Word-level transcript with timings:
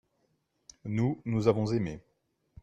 nous, 0.85 1.21
nous 1.25 1.47
avons 1.47 1.71
aimé. 1.71 2.01